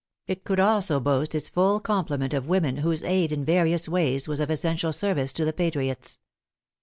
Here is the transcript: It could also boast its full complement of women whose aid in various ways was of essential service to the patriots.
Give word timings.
It 0.25 0.43
could 0.43 0.59
also 0.59 0.99
boast 0.99 1.35
its 1.35 1.47
full 1.47 1.79
complement 1.79 2.33
of 2.33 2.49
women 2.49 2.77
whose 2.77 3.03
aid 3.03 3.31
in 3.31 3.45
various 3.45 3.87
ways 3.87 4.27
was 4.27 4.39
of 4.39 4.49
essential 4.49 4.91
service 4.91 5.31
to 5.33 5.45
the 5.45 5.53
patriots. 5.53 6.17